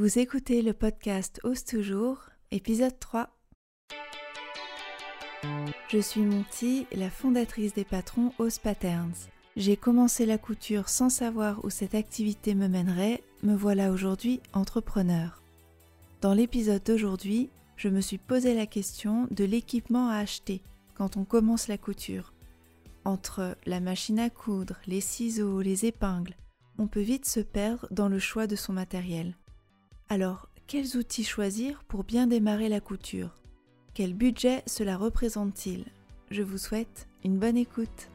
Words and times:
Vous 0.00 0.18
écoutez 0.18 0.62
le 0.62 0.72
podcast 0.72 1.42
Ose 1.44 1.62
toujours, 1.62 2.30
épisode 2.50 2.98
3. 2.98 3.28
Je 5.90 5.98
suis 5.98 6.22
Monty, 6.22 6.86
la 6.92 7.10
fondatrice 7.10 7.74
des 7.74 7.84
patrons 7.84 8.32
Ose 8.38 8.58
Patterns. 8.58 9.12
J'ai 9.58 9.76
commencé 9.76 10.24
la 10.24 10.38
couture 10.38 10.88
sans 10.88 11.10
savoir 11.10 11.62
où 11.66 11.68
cette 11.68 11.94
activité 11.94 12.54
me 12.54 12.66
mènerait, 12.66 13.22
me 13.42 13.54
voilà 13.54 13.92
aujourd'hui 13.92 14.40
entrepreneur. 14.54 15.42
Dans 16.22 16.32
l'épisode 16.32 16.82
d'aujourd'hui, 16.82 17.50
je 17.76 17.90
me 17.90 18.00
suis 18.00 18.16
posé 18.16 18.54
la 18.54 18.64
question 18.64 19.28
de 19.30 19.44
l'équipement 19.44 20.08
à 20.08 20.16
acheter 20.16 20.62
quand 20.94 21.18
on 21.18 21.26
commence 21.26 21.68
la 21.68 21.76
couture. 21.76 22.32
Entre 23.04 23.54
la 23.66 23.80
machine 23.80 24.18
à 24.18 24.30
coudre, 24.30 24.78
les 24.86 25.02
ciseaux, 25.02 25.60
les 25.60 25.84
épingles, 25.84 26.36
on 26.78 26.86
peut 26.86 27.02
vite 27.02 27.26
se 27.26 27.40
perdre 27.40 27.86
dans 27.90 28.08
le 28.08 28.18
choix 28.18 28.46
de 28.46 28.56
son 28.56 28.72
matériel. 28.72 29.34
Alors, 30.12 30.48
quels 30.66 30.96
outils 30.96 31.22
choisir 31.22 31.84
pour 31.84 32.02
bien 32.02 32.26
démarrer 32.26 32.68
la 32.68 32.80
couture? 32.80 33.40
Quel 33.94 34.12
budget 34.12 34.64
cela 34.66 34.96
représente-t-il? 34.96 35.84
Je 36.32 36.42
vous 36.42 36.58
souhaite 36.58 37.06
une 37.22 37.38
bonne 37.38 37.56
écoute. 37.56 38.08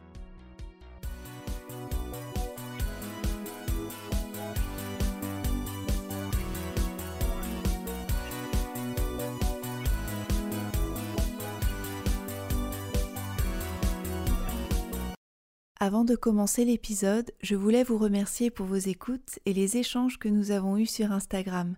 Avant 15.80 16.04
de 16.04 16.16
commencer 16.18 16.66
l'épisode, 16.66 17.32
je 17.42 17.56
voulais 17.56 17.84
vous 17.84 17.98
remercier 17.98 18.50
pour 18.50 18.66
vos 18.66 18.76
écoutes 18.76 19.40
et 19.46 19.54
les 19.54 19.78
échanges 19.78 20.20
que 20.20 20.28
nous 20.28 20.52
avons 20.52 20.78
eus 20.78 20.88
sur 20.88 21.14
Instagram. 21.14 21.78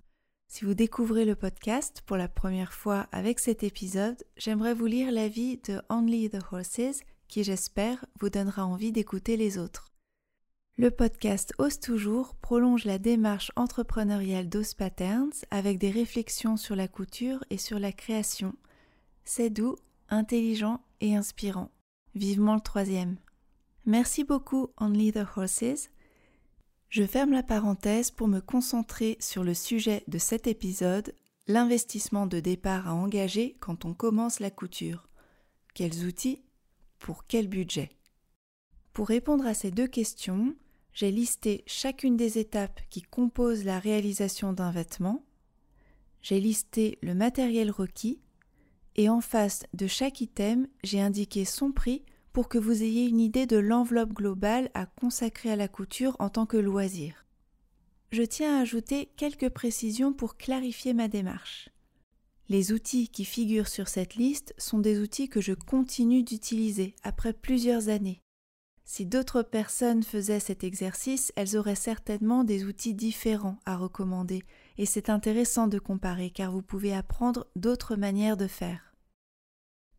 Si 0.50 0.64
vous 0.64 0.74
découvrez 0.74 1.26
le 1.26 1.36
podcast 1.36 2.02
pour 2.06 2.16
la 2.16 2.30
première 2.30 2.72
fois 2.72 3.08
avec 3.12 3.40
cet 3.40 3.64
épisode, 3.64 4.24
j'aimerais 4.38 4.74
vous 4.74 4.86
lire 4.86 5.12
l'avis 5.12 5.58
de 5.58 5.82
Only 5.90 6.30
the 6.30 6.40
Horses 6.52 7.02
qui, 7.28 7.44
j'espère, 7.44 8.06
vous 8.20 8.30
donnera 8.30 8.66
envie 8.66 8.94
d'écouter 8.94 9.36
les 9.36 9.58
autres. 9.58 9.92
Le 10.78 10.90
podcast 10.90 11.54
Ose 11.58 11.80
toujours 11.80 12.36
prolonge 12.36 12.86
la 12.86 12.98
démarche 12.98 13.52
entrepreneuriale 13.58 14.48
d'Ose 14.48 14.74
Patterns 14.74 15.34
avec 15.52 15.80
des 15.80 15.92
réflexions 15.92 16.56
sur 16.56 16.76
la 16.76 16.88
couture 16.88 17.44
et 17.50 17.58
sur 17.58 17.78
la 17.78 17.92
création. 17.92 18.56
C'est 19.26 19.50
doux, 19.50 19.76
intelligent 20.08 20.82
et 21.02 21.16
inspirant. 21.16 21.72
Vivement 22.16 22.56
le 22.56 22.62
troisième. 22.62 23.18
Merci 23.86 24.24
beaucoup 24.24 24.70
Only 24.80 25.12
the 25.12 25.26
Horses. 25.36 25.90
Je 26.90 27.04
ferme 27.04 27.32
la 27.32 27.44
parenthèse 27.44 28.12
pour 28.12 28.28
me 28.28 28.40
concentrer 28.40 29.18
sur 29.20 29.44
le 29.44 29.54
sujet 29.54 30.04
de 30.08 30.18
cet 30.18 30.48
épisode, 30.48 31.14
l'investissement 31.48 32.28
de 32.28 32.40
départ 32.40 32.88
à 32.88 32.94
engager 32.94 33.58
quand 33.60 33.84
on 33.84 33.94
commence 33.94 34.40
la 34.40 34.52
couture. 34.52 35.10
Quels 35.74 36.06
outils? 36.06 36.44
Pour 37.00 37.26
quel 37.26 37.48
budget? 37.48 37.90
Pour 38.94 39.10
répondre 39.10 39.46
à 39.46 39.54
ces 39.54 39.70
deux 39.70 39.88
questions, 39.88 40.56
j'ai 40.94 41.12
listé 41.12 41.64
chacune 41.68 42.18
des 42.18 42.40
étapes 42.40 42.80
qui 42.90 43.02
composent 43.02 43.66
la 43.66 43.80
réalisation 43.80 44.54
d'un 44.54 44.72
vêtement, 44.72 45.26
j'ai 46.22 46.40
listé 46.40 46.98
le 47.02 47.14
matériel 47.14 47.70
requis, 47.70 48.20
et 48.96 49.10
en 49.10 49.22
face 49.22 49.66
de 49.74 49.88
chaque 49.88 50.22
item, 50.22 50.68
j'ai 50.84 51.00
indiqué 51.00 51.46
son 51.46 51.72
prix 51.72 52.04
pour 52.38 52.50
que 52.50 52.60
vous 52.60 52.84
ayez 52.84 53.08
une 53.08 53.20
idée 53.20 53.48
de 53.48 53.58
l'enveloppe 53.58 54.14
globale 54.14 54.70
à 54.76 54.86
consacrer 54.86 55.50
à 55.50 55.56
la 55.56 55.68
couture 55.68 56.16
en 56.20 56.30
tant 56.30 56.46
que 56.46 56.56
loisir. 56.56 57.26
Je 58.12 58.22
tiens 58.22 58.56
à 58.56 58.62
ajouter 58.62 59.10
quelques 59.18 59.50
précisions 59.50 60.14
pour 60.14 60.38
clarifier 60.38 60.94
ma 60.94 61.08
démarche. 61.08 61.70
Les 62.48 62.72
outils 62.72 63.08
qui 63.08 63.26
figurent 63.26 63.68
sur 63.68 63.88
cette 63.88 64.14
liste 64.14 64.54
sont 64.60 64.78
des 64.78 65.00
outils 65.00 65.30
que 65.30 65.42
je 65.42 65.54
continue 65.54 66.22
d'utiliser 66.22 66.94
après 67.02 67.34
plusieurs 67.34 67.90
années. 67.90 68.22
Si 68.86 69.08
d'autres 69.08 69.42
personnes 69.42 70.04
faisaient 70.04 70.40
cet 70.40 70.64
exercice, 70.64 71.34
elles 71.36 71.58
auraient 71.58 71.74
certainement 71.74 72.44
des 72.44 72.66
outils 72.66 72.94
différents 72.94 73.58
à 73.66 73.78
recommander, 73.78 74.44
et 74.78 74.86
c'est 74.86 75.10
intéressant 75.10 75.66
de 75.66 75.80
comparer 75.80 76.30
car 76.30 76.52
vous 76.52 76.62
pouvez 76.62 76.94
apprendre 76.94 77.48
d'autres 77.56 77.96
manières 77.96 78.38
de 78.38 78.46
faire. 78.46 78.87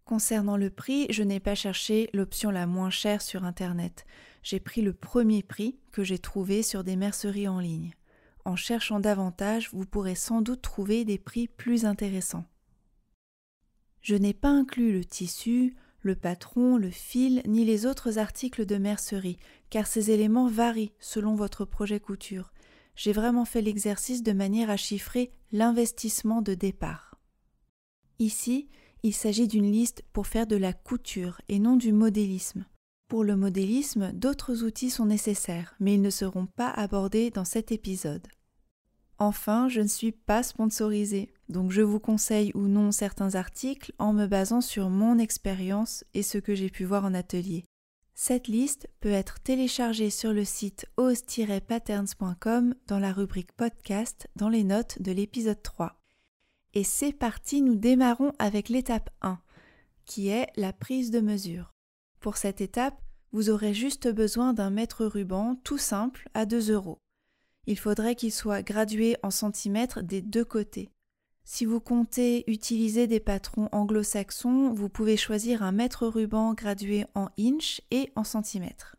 Concernant 0.08 0.56
le 0.56 0.70
prix, 0.70 1.06
je 1.10 1.22
n'ai 1.22 1.38
pas 1.38 1.54
cherché 1.54 2.08
l'option 2.14 2.50
la 2.50 2.66
moins 2.66 2.88
chère 2.88 3.20
sur 3.20 3.44
Internet. 3.44 4.06
J'ai 4.42 4.58
pris 4.58 4.80
le 4.80 4.94
premier 4.94 5.42
prix 5.42 5.76
que 5.92 6.02
j'ai 6.02 6.18
trouvé 6.18 6.62
sur 6.62 6.82
des 6.82 6.96
merceries 6.96 7.46
en 7.46 7.60
ligne. 7.60 7.92
En 8.46 8.56
cherchant 8.56 9.00
davantage, 9.00 9.68
vous 9.74 9.84
pourrez 9.84 10.14
sans 10.14 10.40
doute 10.40 10.62
trouver 10.62 11.04
des 11.04 11.18
prix 11.18 11.46
plus 11.46 11.84
intéressants. 11.84 12.46
Je 14.00 14.14
n'ai 14.14 14.32
pas 14.32 14.48
inclus 14.48 14.94
le 14.94 15.04
tissu, 15.04 15.76
le 16.00 16.16
patron, 16.16 16.78
le 16.78 16.90
fil, 16.90 17.42
ni 17.44 17.66
les 17.66 17.84
autres 17.84 18.16
articles 18.16 18.64
de 18.64 18.78
mercerie, 18.78 19.38
car 19.68 19.86
ces 19.86 20.10
éléments 20.10 20.48
varient 20.48 20.94
selon 21.00 21.34
votre 21.34 21.66
projet 21.66 22.00
couture. 22.00 22.54
J'ai 22.96 23.12
vraiment 23.12 23.44
fait 23.44 23.60
l'exercice 23.60 24.22
de 24.22 24.32
manière 24.32 24.70
à 24.70 24.78
chiffrer 24.78 25.32
l'investissement 25.52 26.40
de 26.40 26.54
départ. 26.54 27.20
Ici, 28.18 28.70
il 29.02 29.14
s'agit 29.14 29.48
d'une 29.48 29.70
liste 29.70 30.02
pour 30.12 30.26
faire 30.26 30.46
de 30.46 30.56
la 30.56 30.72
couture 30.72 31.40
et 31.48 31.58
non 31.58 31.76
du 31.76 31.92
modélisme. 31.92 32.64
Pour 33.08 33.24
le 33.24 33.36
modélisme, 33.36 34.12
d'autres 34.12 34.64
outils 34.64 34.90
sont 34.90 35.06
nécessaires, 35.06 35.74
mais 35.80 35.94
ils 35.94 36.02
ne 36.02 36.10
seront 36.10 36.46
pas 36.46 36.70
abordés 36.70 37.30
dans 37.30 37.44
cet 37.44 37.72
épisode. 37.72 38.26
Enfin, 39.18 39.68
je 39.68 39.80
ne 39.80 39.88
suis 39.88 40.12
pas 40.12 40.42
sponsorisée, 40.42 41.32
donc 41.48 41.72
je 41.72 41.82
vous 41.82 41.98
conseille 41.98 42.52
ou 42.54 42.68
non 42.68 42.92
certains 42.92 43.34
articles 43.34 43.92
en 43.98 44.12
me 44.12 44.26
basant 44.26 44.60
sur 44.60 44.90
mon 44.90 45.18
expérience 45.18 46.04
et 46.14 46.22
ce 46.22 46.38
que 46.38 46.54
j'ai 46.54 46.70
pu 46.70 46.84
voir 46.84 47.04
en 47.04 47.14
atelier. 47.14 47.64
Cette 48.14 48.48
liste 48.48 48.88
peut 49.00 49.12
être 49.12 49.40
téléchargée 49.40 50.10
sur 50.10 50.32
le 50.32 50.44
site 50.44 50.86
ose-patterns.com 50.96 52.74
dans 52.86 52.98
la 52.98 53.12
rubrique 53.12 53.52
podcast 53.52 54.28
dans 54.36 54.48
les 54.48 54.64
notes 54.64 55.00
de 55.00 55.12
l'épisode 55.12 55.62
3. 55.62 55.97
Et 56.78 56.84
c'est 56.84 57.12
parti, 57.12 57.60
nous 57.60 57.74
démarrons 57.74 58.30
avec 58.38 58.68
l'étape 58.68 59.10
1, 59.20 59.40
qui 60.04 60.28
est 60.28 60.46
la 60.54 60.72
prise 60.72 61.10
de 61.10 61.18
mesure. 61.18 61.72
Pour 62.20 62.36
cette 62.36 62.60
étape, 62.60 63.02
vous 63.32 63.50
aurez 63.50 63.74
juste 63.74 64.06
besoin 64.06 64.52
d'un 64.52 64.70
mètre 64.70 65.04
ruban 65.04 65.56
tout 65.64 65.76
simple 65.76 66.28
à 66.34 66.46
2 66.46 66.70
euros. 66.70 67.00
Il 67.66 67.80
faudrait 67.80 68.14
qu'il 68.14 68.30
soit 68.30 68.62
gradué 68.62 69.16
en 69.24 69.32
centimètres 69.32 70.02
des 70.02 70.22
deux 70.22 70.44
côtés. 70.44 70.92
Si 71.42 71.64
vous 71.64 71.80
comptez 71.80 72.48
utiliser 72.48 73.08
des 73.08 73.18
patrons 73.18 73.68
anglo-saxons, 73.72 74.72
vous 74.72 74.88
pouvez 74.88 75.16
choisir 75.16 75.64
un 75.64 75.72
mètre 75.72 76.06
ruban 76.06 76.54
gradué 76.54 77.06
en 77.16 77.28
inch 77.40 77.82
et 77.90 78.12
en 78.14 78.22
centimètres. 78.22 78.94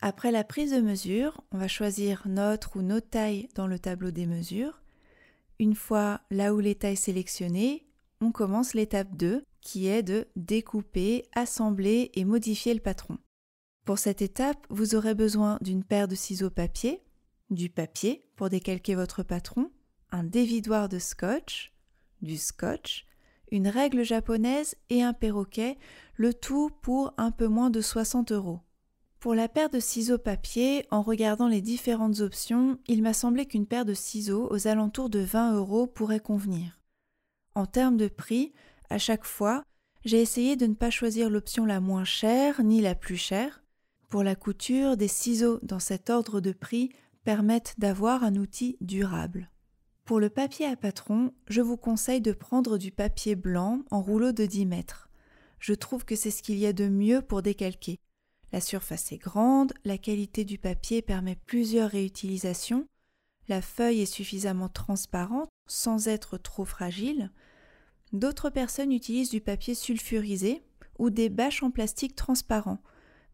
Après 0.00 0.32
la 0.32 0.42
prise 0.42 0.72
de 0.72 0.80
mesure, 0.80 1.44
on 1.52 1.58
va 1.58 1.68
choisir 1.68 2.24
notre 2.26 2.74
ou 2.74 2.82
nos 2.82 3.00
tailles 3.00 3.48
dans 3.54 3.68
le 3.68 3.78
tableau 3.78 4.10
des 4.10 4.26
mesures 4.26 4.80
une 5.60 5.74
fois 5.74 6.22
là 6.30 6.54
où 6.54 6.58
l'état 6.58 6.90
est 6.90 6.96
sélectionné, 6.96 7.86
on 8.22 8.32
commence 8.32 8.72
l'étape 8.72 9.14
2 9.14 9.44
qui 9.60 9.88
est 9.88 10.02
de 10.02 10.26
découper, 10.34 11.26
assembler 11.34 12.10
et 12.14 12.24
modifier 12.24 12.72
le 12.72 12.80
patron. 12.80 13.18
Pour 13.84 13.98
cette 13.98 14.22
étape, 14.22 14.66
vous 14.70 14.94
aurez 14.94 15.14
besoin 15.14 15.58
d'une 15.60 15.84
paire 15.84 16.08
de 16.08 16.14
ciseaux 16.14 16.48
papier, 16.48 17.02
du 17.50 17.68
papier 17.68 18.24
pour 18.36 18.48
décalquer 18.48 18.94
votre 18.94 19.22
patron, 19.22 19.70
un 20.12 20.24
dévidoir 20.24 20.88
de 20.88 20.98
scotch, 20.98 21.74
du 22.22 22.38
scotch, 22.38 23.04
une 23.52 23.68
règle 23.68 24.02
japonaise 24.02 24.76
et 24.88 25.02
un 25.02 25.12
perroquet, 25.12 25.76
le 26.14 26.32
tout 26.32 26.70
pour 26.80 27.12
un 27.18 27.32
peu 27.32 27.48
moins 27.48 27.68
de 27.68 27.82
60 27.82 28.32
euros. 28.32 28.60
Pour 29.20 29.34
la 29.34 29.48
paire 29.48 29.68
de 29.68 29.80
ciseaux 29.80 30.16
papier, 30.16 30.86
en 30.90 31.02
regardant 31.02 31.46
les 31.46 31.60
différentes 31.60 32.20
options, 32.20 32.78
il 32.86 33.02
m'a 33.02 33.12
semblé 33.12 33.44
qu'une 33.44 33.66
paire 33.66 33.84
de 33.84 33.92
ciseaux 33.92 34.48
aux 34.50 34.66
alentours 34.66 35.10
de 35.10 35.18
20 35.18 35.56
euros 35.56 35.86
pourrait 35.86 36.20
convenir. 36.20 36.80
En 37.54 37.66
termes 37.66 37.98
de 37.98 38.08
prix, 38.08 38.54
à 38.88 38.96
chaque 38.96 39.26
fois, 39.26 39.62
j'ai 40.06 40.22
essayé 40.22 40.56
de 40.56 40.66
ne 40.66 40.72
pas 40.72 40.88
choisir 40.88 41.28
l'option 41.28 41.66
la 41.66 41.80
moins 41.80 42.04
chère 42.04 42.62
ni 42.62 42.80
la 42.80 42.94
plus 42.94 43.18
chère. 43.18 43.62
Pour 44.08 44.22
la 44.22 44.36
couture, 44.36 44.96
des 44.96 45.06
ciseaux 45.06 45.60
dans 45.62 45.80
cet 45.80 46.08
ordre 46.08 46.40
de 46.40 46.52
prix 46.52 46.88
permettent 47.22 47.74
d'avoir 47.76 48.24
un 48.24 48.36
outil 48.36 48.78
durable. 48.80 49.50
Pour 50.06 50.18
le 50.18 50.30
papier 50.30 50.64
à 50.64 50.76
patron, 50.76 51.34
je 51.46 51.60
vous 51.60 51.76
conseille 51.76 52.22
de 52.22 52.32
prendre 52.32 52.78
du 52.78 52.90
papier 52.90 53.34
blanc 53.34 53.82
en 53.90 54.00
rouleau 54.00 54.32
de 54.32 54.46
10 54.46 54.64
mètres. 54.64 55.10
Je 55.58 55.74
trouve 55.74 56.06
que 56.06 56.16
c'est 56.16 56.30
ce 56.30 56.42
qu'il 56.42 56.56
y 56.56 56.64
a 56.64 56.72
de 56.72 56.88
mieux 56.88 57.20
pour 57.20 57.42
décalquer. 57.42 57.98
La 58.52 58.60
surface 58.60 59.12
est 59.12 59.18
grande, 59.18 59.72
la 59.84 59.98
qualité 59.98 60.44
du 60.44 60.58
papier 60.58 61.02
permet 61.02 61.36
plusieurs 61.46 61.90
réutilisations, 61.90 62.86
la 63.50 63.62
feuille 63.62 64.02
est 64.02 64.06
suffisamment 64.06 64.68
transparente 64.68 65.48
sans 65.66 66.06
être 66.06 66.38
trop 66.38 66.64
fragile. 66.64 67.32
D'autres 68.12 68.48
personnes 68.48 68.92
utilisent 68.92 69.30
du 69.30 69.40
papier 69.40 69.74
sulfurisé 69.74 70.62
ou 70.98 71.10
des 71.10 71.28
bâches 71.28 71.62
en 71.62 71.70
plastique 71.72 72.14
transparent, 72.14 72.78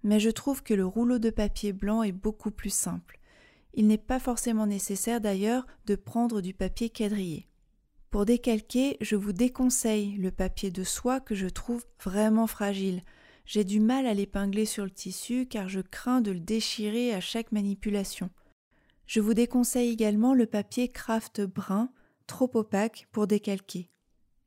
mais 0.02 0.18
je 0.18 0.30
trouve 0.30 0.62
que 0.62 0.72
le 0.72 0.86
rouleau 0.86 1.18
de 1.18 1.30
papier 1.30 1.72
blanc 1.72 2.02
est 2.02 2.12
beaucoup 2.12 2.50
plus 2.50 2.72
simple. 2.72 3.20
Il 3.74 3.86
n'est 3.86 3.98
pas 3.98 4.18
forcément 4.18 4.66
nécessaire 4.66 5.20
d'ailleurs 5.20 5.66
de 5.84 5.96
prendre 5.96 6.40
du 6.40 6.54
papier 6.54 6.88
quadrillé. 6.88 7.46
Pour 8.10 8.24
décalquer, 8.24 8.96
je 9.02 9.16
vous 9.16 9.32
déconseille 9.32 10.16
le 10.16 10.30
papier 10.30 10.70
de 10.70 10.84
soie 10.84 11.20
que 11.20 11.34
je 11.34 11.48
trouve 11.48 11.84
vraiment 12.02 12.46
fragile. 12.46 13.02
J'ai 13.46 13.62
du 13.62 13.78
mal 13.78 14.06
à 14.06 14.14
l'épingler 14.14 14.66
sur 14.66 14.84
le 14.84 14.90
tissu 14.90 15.46
car 15.46 15.68
je 15.68 15.80
crains 15.80 16.20
de 16.20 16.32
le 16.32 16.40
déchirer 16.40 17.14
à 17.14 17.20
chaque 17.20 17.52
manipulation. 17.52 18.28
Je 19.06 19.20
vous 19.20 19.34
déconseille 19.34 19.90
également 19.90 20.34
le 20.34 20.46
papier 20.46 20.88
craft 20.88 21.40
brun, 21.42 21.90
trop 22.26 22.50
opaque 22.54 23.06
pour 23.12 23.28
décalquer. 23.28 23.88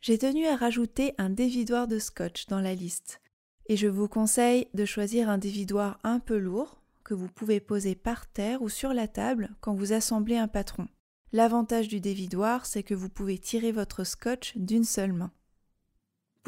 J'ai 0.01 0.17
tenu 0.17 0.45
à 0.47 0.57
rajouter 0.57 1.13
un 1.17 1.29
dévidoir 1.29 1.87
de 1.87 1.97
scotch 1.97 2.47
dans 2.47 2.59
la 2.59 2.75
liste. 2.75 3.21
Et 3.67 3.77
je 3.77 3.87
vous 3.87 4.09
conseille 4.09 4.67
de 4.73 4.83
choisir 4.83 5.29
un 5.29 5.37
dévidoir 5.37 5.99
un 6.03 6.19
peu 6.19 6.37
lourd 6.37 6.81
que 7.05 7.13
vous 7.13 7.29
pouvez 7.29 7.61
poser 7.61 7.95
par 7.95 8.27
terre 8.27 8.61
ou 8.61 8.67
sur 8.67 8.93
la 8.93 9.07
table 9.07 9.49
quand 9.61 9.73
vous 9.73 9.93
assemblez 9.93 10.35
un 10.35 10.49
patron. 10.49 10.87
L'avantage 11.31 11.87
du 11.87 12.01
dévidoir, 12.01 12.65
c'est 12.65 12.83
que 12.83 12.95
vous 12.95 13.09
pouvez 13.09 13.37
tirer 13.37 13.71
votre 13.71 14.03
scotch 14.03 14.57
d'une 14.57 14.83
seule 14.83 15.13
main. 15.13 15.31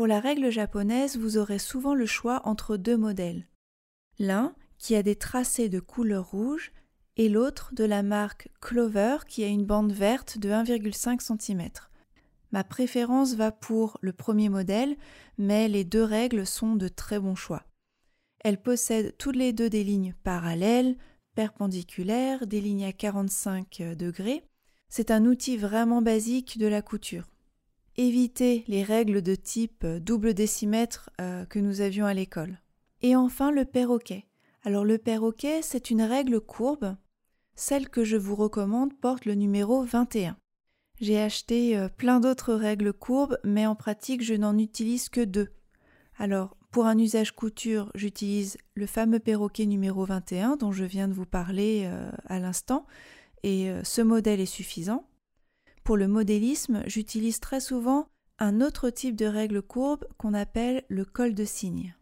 Pour 0.01 0.07
la 0.07 0.19
règle 0.19 0.49
japonaise, 0.49 1.15
vous 1.15 1.37
aurez 1.37 1.59
souvent 1.59 1.93
le 1.93 2.07
choix 2.07 2.41
entre 2.45 2.75
deux 2.75 2.97
modèles. 2.97 3.45
L'un, 4.17 4.55
qui 4.79 4.95
a 4.95 5.03
des 5.03 5.15
tracés 5.15 5.69
de 5.69 5.79
couleur 5.79 6.31
rouge, 6.31 6.71
et 7.17 7.29
l'autre 7.29 7.75
de 7.75 7.83
la 7.83 8.01
marque 8.01 8.49
Clover, 8.61 9.17
qui 9.27 9.43
a 9.43 9.47
une 9.47 9.67
bande 9.67 9.91
verte 9.91 10.39
de 10.39 10.49
1,5 10.49 11.19
cm. 11.19 11.69
Ma 12.51 12.63
préférence 12.63 13.35
va 13.35 13.51
pour 13.51 13.99
le 14.01 14.11
premier 14.11 14.49
modèle, 14.49 14.97
mais 15.37 15.67
les 15.67 15.83
deux 15.83 16.03
règles 16.03 16.47
sont 16.47 16.75
de 16.75 16.87
très 16.87 17.19
bons 17.19 17.35
choix. 17.35 17.61
Elles 18.43 18.59
possèdent 18.59 19.15
toutes 19.19 19.35
les 19.35 19.53
deux 19.53 19.69
des 19.69 19.83
lignes 19.83 20.15
parallèles, 20.23 20.97
perpendiculaires, 21.35 22.47
des 22.47 22.59
lignes 22.59 22.85
à 22.85 22.91
45 22.91 23.83
degrés. 23.95 24.43
C'est 24.89 25.11
un 25.11 25.25
outil 25.25 25.57
vraiment 25.57 26.01
basique 26.01 26.57
de 26.57 26.65
la 26.65 26.81
couture. 26.81 27.30
Évitez 28.01 28.63
les 28.67 28.81
règles 28.81 29.21
de 29.21 29.35
type 29.35 29.85
double 29.85 30.33
décimètre 30.33 31.11
euh, 31.21 31.45
que 31.45 31.59
nous 31.59 31.81
avions 31.81 32.07
à 32.07 32.15
l'école. 32.15 32.59
Et 33.03 33.15
enfin 33.15 33.51
le 33.51 33.63
perroquet. 33.63 34.25
Alors 34.63 34.85
le 34.85 34.97
perroquet, 34.97 35.61
c'est 35.61 35.91
une 35.91 36.01
règle 36.01 36.41
courbe. 36.41 36.95
Celle 37.53 37.89
que 37.89 38.03
je 38.03 38.17
vous 38.17 38.33
recommande 38.33 38.99
porte 38.99 39.25
le 39.25 39.35
numéro 39.35 39.83
21. 39.83 40.35
J'ai 40.99 41.21
acheté 41.21 41.77
euh, 41.77 41.89
plein 41.89 42.19
d'autres 42.19 42.55
règles 42.55 42.91
courbes, 42.91 43.37
mais 43.43 43.67
en 43.67 43.75
pratique, 43.75 44.23
je 44.23 44.33
n'en 44.33 44.57
utilise 44.57 45.07
que 45.07 45.21
deux. 45.21 45.49
Alors, 46.17 46.57
pour 46.71 46.87
un 46.87 46.97
usage 46.97 47.35
couture, 47.35 47.91
j'utilise 47.93 48.57
le 48.73 48.87
fameux 48.87 49.19
perroquet 49.19 49.67
numéro 49.67 50.05
21 50.05 50.55
dont 50.55 50.71
je 50.71 50.85
viens 50.85 51.07
de 51.07 51.13
vous 51.13 51.27
parler 51.27 51.83
euh, 51.85 52.09
à 52.25 52.39
l'instant, 52.39 52.87
et 53.43 53.69
euh, 53.69 53.83
ce 53.83 54.01
modèle 54.01 54.39
est 54.39 54.47
suffisant. 54.47 55.05
Pour 55.91 55.97
le 55.97 56.07
modélisme, 56.07 56.83
j'utilise 56.85 57.41
très 57.41 57.59
souvent 57.59 58.07
un 58.39 58.61
autre 58.61 58.89
type 58.89 59.17
de 59.17 59.25
règle 59.25 59.61
courbe 59.61 60.07
qu'on 60.17 60.33
appelle 60.33 60.85
le 60.87 61.03
col 61.03 61.35
de 61.35 61.43
cygne. 61.43 61.93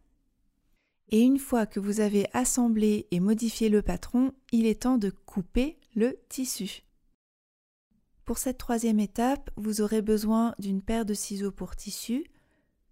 Et 1.07 1.21
une 1.21 1.39
fois 1.39 1.65
que 1.65 1.79
vous 1.79 1.99
avez 1.99 2.27
assemblé 2.33 3.07
et 3.09 3.19
modifié 3.19 3.67
le 3.67 3.81
patron, 3.81 4.31
il 4.51 4.67
est 4.67 4.83
temps 4.83 4.99
de 4.99 5.09
couper 5.09 5.79
le 5.95 6.19
tissu. 6.29 6.83
Pour 8.25 8.37
cette 8.37 8.59
troisième 8.59 8.99
étape, 8.99 9.49
vous 9.57 9.81
aurez 9.81 10.03
besoin 10.03 10.53
d'une 10.59 10.83
paire 10.83 11.03
de 11.03 11.15
ciseaux 11.15 11.51
pour 11.51 11.75
tissu, 11.75 12.25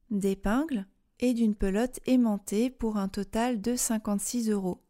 d'épingles 0.10 0.88
et 1.20 1.36
d'une 1.36 1.54
pelote 1.54 2.00
aimantée 2.08 2.72
pour 2.72 2.98
un 2.98 3.08
total 3.08 3.62
de 3.62 3.76
56 3.76 4.50
euros. 4.50 4.82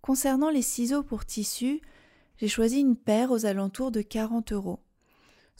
Concernant 0.00 0.48
les 0.48 0.62
ciseaux 0.62 1.02
pour 1.02 1.26
tissu, 1.26 1.82
j'ai 2.38 2.48
choisi 2.48 2.80
une 2.80 2.96
paire 2.96 3.30
aux 3.30 3.44
alentours 3.44 3.90
de 3.90 4.00
40 4.00 4.52
euros. 4.52 4.80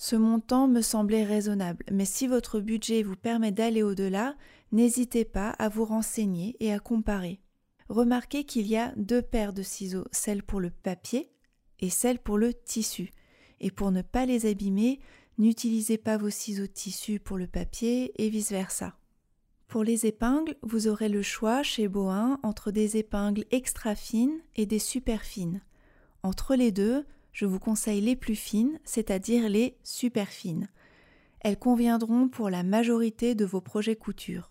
Ce 0.00 0.14
montant 0.14 0.68
me 0.68 0.80
semblait 0.80 1.24
raisonnable, 1.24 1.84
mais 1.90 2.04
si 2.04 2.28
votre 2.28 2.60
budget 2.60 3.02
vous 3.02 3.16
permet 3.16 3.50
d'aller 3.50 3.82
au-delà, 3.82 4.36
n'hésitez 4.70 5.24
pas 5.24 5.50
à 5.50 5.68
vous 5.68 5.84
renseigner 5.84 6.56
et 6.60 6.72
à 6.72 6.78
comparer. 6.78 7.40
Remarquez 7.88 8.44
qu'il 8.44 8.68
y 8.68 8.76
a 8.76 8.92
deux 8.96 9.22
paires 9.22 9.52
de 9.52 9.64
ciseaux, 9.64 10.04
celle 10.12 10.44
pour 10.44 10.60
le 10.60 10.70
papier 10.70 11.32
et 11.80 11.90
celle 11.90 12.20
pour 12.20 12.38
le 12.38 12.54
tissu 12.54 13.10
et 13.58 13.72
pour 13.72 13.90
ne 13.90 14.02
pas 14.02 14.24
les 14.24 14.46
abîmer, 14.46 15.00
n'utilisez 15.36 15.98
pas 15.98 16.16
vos 16.16 16.30
ciseaux 16.30 16.68
tissu 16.68 17.18
pour 17.18 17.36
le 17.36 17.48
papier 17.48 18.12
et 18.22 18.28
vice-versa. 18.28 18.96
Pour 19.66 19.82
les 19.82 20.06
épingles, 20.06 20.54
vous 20.62 20.86
aurez 20.86 21.08
le 21.08 21.22
choix 21.22 21.64
chez 21.64 21.88
Boin 21.88 22.38
entre 22.44 22.70
des 22.70 22.98
épingles 22.98 23.46
extra 23.50 23.96
fines 23.96 24.38
et 24.54 24.64
des 24.64 24.78
super 24.78 25.22
fines. 25.22 25.60
Entre 26.22 26.54
les 26.54 26.70
deux, 26.70 27.04
je 27.32 27.46
vous 27.46 27.58
conseille 27.58 28.00
les 28.00 28.16
plus 28.16 28.36
fines, 28.36 28.78
c'est-à-dire 28.84 29.48
les 29.48 29.76
super 29.82 30.28
fines. 30.28 30.68
Elles 31.40 31.58
conviendront 31.58 32.28
pour 32.28 32.50
la 32.50 32.62
majorité 32.62 33.34
de 33.34 33.44
vos 33.44 33.60
projets 33.60 33.96
couture. 33.96 34.50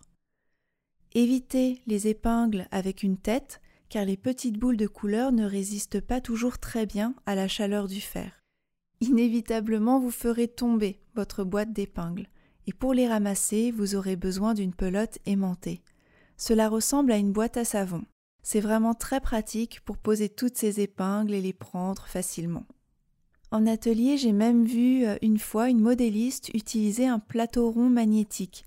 Évitez 1.14 1.82
les 1.88 2.08
épingles 2.08 2.68
avec 2.72 3.04
une 3.04 3.18
tête, 3.18 3.62
car 3.90 4.06
les 4.06 4.18
petites 4.18 4.58
boules 4.58 4.78
de 4.78 4.88
couleur 4.88 5.32
ne 5.32 5.46
résistent 5.46 6.02
pas 6.02 6.22
toujours 6.22 6.60
très 6.60 6.86
bien 6.86 7.16
à 7.26 7.36
la 7.36 7.48
chaleur 7.48 7.88
du 7.88 8.02
fer 8.02 8.38
inévitablement 9.02 10.00
vous 10.00 10.12
ferez 10.12 10.48
tomber 10.48 11.00
votre 11.16 11.44
boîte 11.44 11.74
d'épingles, 11.74 12.28
et 12.66 12.74
pour 12.74 12.94
les 12.94 13.08
ramasser, 13.08 13.72
vous 13.72 13.96
aurez 13.96 14.16
besoin 14.16 14.54
d'une 14.54 14.74
pelote 14.74 15.20
aimantée. 15.26 15.82
Cela 16.36 16.70
ressemble 16.70 17.12
à 17.12 17.18
une 17.18 17.32
boîte 17.32 17.58
à 17.58 17.66
savon. 17.66 18.04
C'est 18.50 18.62
vraiment 18.62 18.94
très 18.94 19.20
pratique 19.20 19.82
pour 19.84 19.98
poser 19.98 20.30
toutes 20.30 20.56
ces 20.56 20.80
épingles 20.80 21.34
et 21.34 21.42
les 21.42 21.52
prendre 21.52 22.08
facilement. 22.08 22.64
En 23.52 23.68
atelier, 23.68 24.16
j'ai 24.16 24.32
même 24.32 24.64
vu 24.64 25.06
euh, 25.06 25.18
une 25.22 25.38
fois 25.38 25.70
une 25.70 25.82
modéliste 25.82 26.52
utiliser 26.54 27.08
un 27.08 27.20
plateau 27.20 27.70
rond 27.70 27.90
magnétique. 27.90 28.64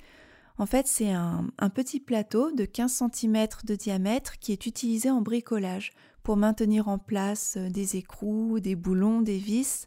En 0.59 0.67
fait, 0.67 0.87
c'est 0.87 1.13
un, 1.13 1.49
petit 1.75 1.99
plateau 1.99 2.53
de 2.53 2.67
15 2.67 3.05
cm 3.11 3.47
de 3.65 3.75
diamètre 3.75 4.39
qui 4.39 4.53
est 4.53 4.67
utilisé 4.67 5.09
en 5.09 5.23
bricolage 5.23 5.93
pour 6.23 6.37
maintenir 6.37 6.89
en 6.89 6.99
place 6.99 7.57
euh, 7.57 7.71
des 7.71 7.97
écrous, 7.97 8.61
des 8.61 8.77
boulons, 8.77 9.23
des 9.23 9.39
vis. 9.39 9.87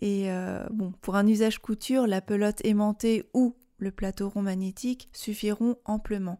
Et 0.00 0.30
euh, 0.30 0.64
bon, 0.70 0.92
pour 1.00 1.16
un 1.16 1.26
usage 1.26 1.58
couture, 1.58 2.06
la 2.06 2.20
pelote 2.20 2.64
aimantée 2.64 3.24
ou 3.34 3.56
le 3.78 3.90
plateau 3.90 4.28
rond 4.28 4.42
magnétique 4.42 5.08
suffiront 5.12 5.74
amplement. 5.84 6.38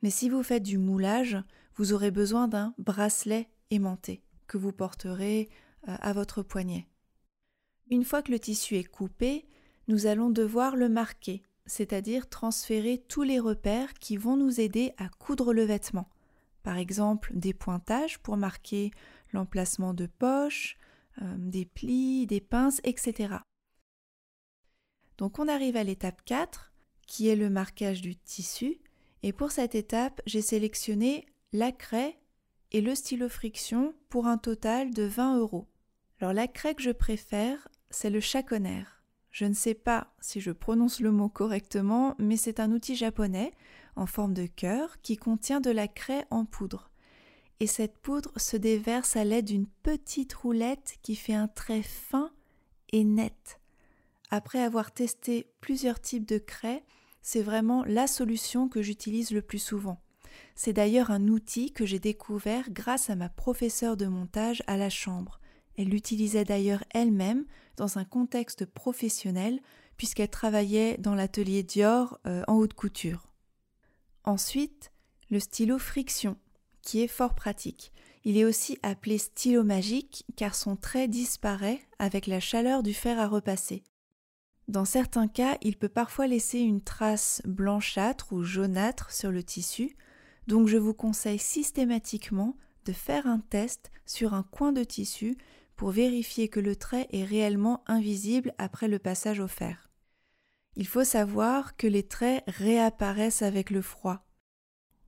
Mais 0.00 0.08
si 0.08 0.30
vous 0.30 0.42
faites 0.42 0.62
du 0.62 0.78
moulage, 0.78 1.36
vous 1.76 1.92
aurez 1.92 2.10
besoin 2.10 2.48
d'un 2.48 2.74
bracelet 2.78 3.48
aimanté 3.70 4.22
que 4.46 4.58
vous 4.58 4.72
porterez 4.72 5.48
euh, 5.88 5.96
à 6.00 6.12
votre 6.12 6.42
poignet. 6.42 6.86
Une 7.90 8.04
fois 8.04 8.22
que 8.22 8.32
le 8.32 8.38
tissu 8.38 8.76
est 8.76 8.84
coupé, 8.84 9.46
nous 9.88 10.06
allons 10.06 10.30
devoir 10.30 10.76
le 10.76 10.88
marquer, 10.88 11.42
c'est-à-dire 11.66 12.28
transférer 12.28 12.98
tous 13.08 13.22
les 13.22 13.38
repères 13.38 13.94
qui 13.94 14.16
vont 14.16 14.36
nous 14.36 14.60
aider 14.60 14.92
à 14.98 15.08
coudre 15.08 15.52
le 15.52 15.64
vêtement. 15.64 16.08
Par 16.62 16.76
exemple, 16.76 17.32
des 17.34 17.54
pointages 17.54 18.18
pour 18.18 18.36
marquer 18.36 18.92
l'emplacement 19.32 19.94
de 19.94 20.06
poche, 20.06 20.76
euh, 21.20 21.34
des 21.38 21.64
plis, 21.64 22.26
des 22.26 22.40
pinces, 22.40 22.80
etc. 22.84 23.36
Donc 25.18 25.38
on 25.38 25.48
arrive 25.48 25.76
à 25.76 25.84
l'étape 25.84 26.22
4, 26.24 26.72
qui 27.06 27.28
est 27.28 27.36
le 27.36 27.50
marquage 27.50 28.00
du 28.00 28.16
tissu, 28.16 28.78
et 29.22 29.32
pour 29.32 29.50
cette 29.50 29.74
étape, 29.74 30.20
j'ai 30.26 30.42
sélectionné 30.42 31.26
la 31.52 31.72
craie 31.72 32.18
et 32.70 32.80
le 32.80 32.94
stylo 32.94 33.28
friction 33.28 33.94
pour 34.08 34.26
un 34.26 34.38
total 34.38 34.92
de 34.92 35.02
20 35.02 35.38
euros. 35.38 35.68
Alors 36.20 36.32
la 36.32 36.48
craie 36.48 36.74
que 36.74 36.82
je 36.82 36.90
préfère, 36.90 37.68
c'est 37.90 38.10
le 38.10 38.20
chaconner. 38.20 38.84
Je 39.30 39.44
ne 39.44 39.54
sais 39.54 39.74
pas 39.74 40.12
si 40.20 40.40
je 40.40 40.50
prononce 40.50 41.00
le 41.00 41.10
mot 41.10 41.28
correctement, 41.28 42.14
mais 42.18 42.36
c'est 42.36 42.60
un 42.60 42.70
outil 42.72 42.96
japonais 42.96 43.52
en 43.96 44.06
forme 44.06 44.34
de 44.34 44.46
cœur 44.46 45.00
qui 45.02 45.16
contient 45.16 45.60
de 45.60 45.70
la 45.70 45.88
craie 45.88 46.26
en 46.30 46.44
poudre 46.44 46.92
et 47.62 47.68
cette 47.68 47.96
poudre 47.98 48.32
se 48.38 48.56
déverse 48.56 49.14
à 49.14 49.22
l'aide 49.22 49.44
d'une 49.44 49.68
petite 49.68 50.32
roulette 50.32 50.96
qui 51.00 51.14
fait 51.14 51.32
un 51.32 51.46
trait 51.46 51.84
fin 51.84 52.32
et 52.90 53.04
net. 53.04 53.60
Après 54.30 54.60
avoir 54.60 54.90
testé 54.90 55.46
plusieurs 55.60 56.00
types 56.00 56.26
de 56.26 56.38
craie, 56.38 56.82
c'est 57.20 57.40
vraiment 57.40 57.84
la 57.84 58.08
solution 58.08 58.68
que 58.68 58.82
j'utilise 58.82 59.30
le 59.30 59.42
plus 59.42 59.60
souvent. 59.60 60.02
C'est 60.54 60.72
d'ailleurs 60.72 61.10
un 61.10 61.28
outil 61.28 61.72
que 61.72 61.86
j'ai 61.86 61.98
découvert 61.98 62.70
grâce 62.70 63.10
à 63.10 63.16
ma 63.16 63.28
professeure 63.28 63.96
de 63.96 64.06
montage 64.06 64.62
à 64.66 64.76
la 64.76 64.90
chambre. 64.90 65.40
Elle 65.76 65.88
l'utilisait 65.88 66.44
d'ailleurs 66.44 66.84
elle-même 66.90 67.44
dans 67.76 67.98
un 67.98 68.04
contexte 68.04 68.66
professionnel 68.66 69.60
puisqu'elle 69.96 70.30
travaillait 70.30 70.98
dans 70.98 71.14
l'atelier 71.14 71.62
Dior 71.62 72.18
euh, 72.26 72.42
en 72.48 72.56
haute 72.56 72.74
couture. 72.74 73.32
Ensuite, 74.24 74.92
le 75.30 75.40
stylo 75.40 75.78
friction 75.78 76.36
qui 76.82 77.00
est 77.02 77.08
fort 77.08 77.34
pratique. 77.34 77.92
Il 78.24 78.36
est 78.36 78.44
aussi 78.44 78.78
appelé 78.82 79.18
stylo 79.18 79.64
magique 79.64 80.24
car 80.36 80.54
son 80.54 80.76
trait 80.76 81.08
disparaît 81.08 81.80
avec 81.98 82.26
la 82.26 82.40
chaleur 82.40 82.82
du 82.82 82.94
fer 82.94 83.18
à 83.18 83.26
repasser. 83.26 83.82
Dans 84.68 84.84
certains 84.84 85.28
cas, 85.28 85.58
il 85.60 85.76
peut 85.76 85.88
parfois 85.88 86.26
laisser 86.26 86.60
une 86.60 86.82
trace 86.82 87.42
blanchâtre 87.44 88.32
ou 88.32 88.42
jaunâtre 88.42 89.10
sur 89.10 89.32
le 89.32 89.42
tissu, 89.42 89.96
donc 90.46 90.68
je 90.68 90.76
vous 90.76 90.94
conseille 90.94 91.38
systématiquement 91.38 92.56
de 92.84 92.92
faire 92.92 93.26
un 93.26 93.38
test 93.38 93.90
sur 94.06 94.34
un 94.34 94.42
coin 94.42 94.72
de 94.72 94.84
tissu 94.84 95.36
pour 95.76 95.90
vérifier 95.90 96.48
que 96.48 96.60
le 96.60 96.76
trait 96.76 97.08
est 97.10 97.24
réellement 97.24 97.82
invisible 97.86 98.54
après 98.58 98.88
le 98.88 98.98
passage 98.98 99.40
au 99.40 99.48
fer. 99.48 99.90
Il 100.76 100.86
faut 100.86 101.04
savoir 101.04 101.76
que 101.76 101.86
les 101.86 102.02
traits 102.02 102.44
réapparaissent 102.46 103.42
avec 103.42 103.70
le 103.70 103.82
froid. 103.82 104.24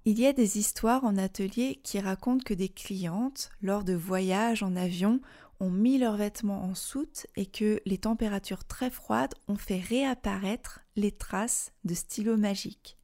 Il 0.04 0.20
y 0.20 0.26
a 0.26 0.34
des 0.34 0.58
histoires 0.58 1.04
en 1.04 1.16
atelier 1.16 1.80
qui 1.82 1.98
racontent 1.98 2.44
que 2.44 2.52
des 2.52 2.68
clientes, 2.68 3.50
lors 3.62 3.84
de 3.84 3.94
voyages 3.94 4.62
en 4.62 4.76
avion, 4.76 5.20
ont 5.60 5.70
mis 5.70 5.98
leurs 5.98 6.16
vêtements 6.16 6.62
en 6.62 6.74
soute 6.74 7.26
et 7.36 7.46
que 7.46 7.80
les 7.86 7.98
températures 7.98 8.64
très 8.64 8.90
froides 8.90 9.34
ont 9.48 9.56
fait 9.56 9.80
réapparaître 9.80 10.80
les 10.96 11.12
traces 11.12 11.72
de 11.84 11.94
stylo 11.94 12.36
magique. 12.36 12.98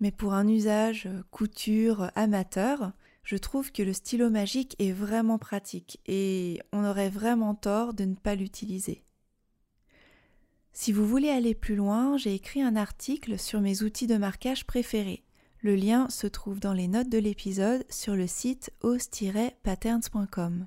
Mais 0.00 0.10
pour 0.10 0.34
un 0.34 0.46
usage 0.46 1.08
couture 1.30 2.10
amateur, 2.14 2.92
je 3.22 3.36
trouve 3.36 3.72
que 3.72 3.82
le 3.82 3.92
stylo 3.92 4.30
magique 4.30 4.76
est 4.78 4.92
vraiment 4.92 5.38
pratique 5.38 6.00
et 6.06 6.60
on 6.72 6.84
aurait 6.84 7.08
vraiment 7.08 7.54
tort 7.54 7.94
de 7.94 8.04
ne 8.04 8.14
pas 8.14 8.34
l'utiliser. 8.34 9.02
Si 10.72 10.92
vous 10.92 11.06
voulez 11.06 11.30
aller 11.30 11.54
plus 11.54 11.74
loin, 11.74 12.18
j'ai 12.18 12.34
écrit 12.34 12.60
un 12.60 12.76
article 12.76 13.38
sur 13.38 13.62
mes 13.62 13.82
outils 13.82 14.06
de 14.06 14.18
marquage 14.18 14.66
préférés. 14.66 15.24
Le 15.60 15.74
lien 15.74 16.10
se 16.10 16.26
trouve 16.26 16.60
dans 16.60 16.74
les 16.74 16.86
notes 16.86 17.08
de 17.08 17.16
l'épisode 17.18 17.84
sur 17.90 18.14
le 18.14 18.26
site 18.26 18.70
os-patterns.com. 18.82 20.66